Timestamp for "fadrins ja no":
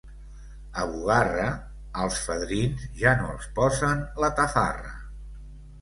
2.29-3.31